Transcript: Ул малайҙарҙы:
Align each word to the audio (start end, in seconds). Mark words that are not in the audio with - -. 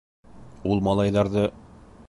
Ул 0.71 0.81
малайҙарҙы: 0.89 1.47